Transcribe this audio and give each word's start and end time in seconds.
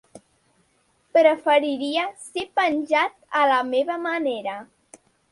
Preferiria 1.17 2.05
ser 2.23 2.45
penjat 2.59 3.13
a 3.41 3.43
la 3.51 3.59
meva 3.75 3.99
manera. 4.07 4.57